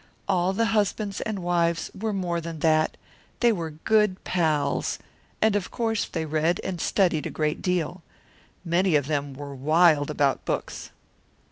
All 0.27 0.51
the 0.51 0.65
husbands 0.73 1.21
and 1.21 1.43
wives 1.43 1.91
were 1.93 2.11
more 2.11 2.41
than 2.41 2.57
that 2.61 2.97
they 3.39 3.51
were 3.51 3.69
good 3.69 4.17
pals; 4.23 4.97
and 5.43 5.55
of 5.55 5.69
course 5.69 6.05
they 6.07 6.25
read 6.25 6.59
and 6.63 6.81
studied 6.81 7.27
a 7.27 7.29
great 7.29 7.61
deal. 7.61 8.01
Many 8.65 8.95
of 8.95 9.05
them 9.05 9.35
were 9.35 9.53
wild 9.53 10.09
about 10.09 10.43
books. 10.43 10.89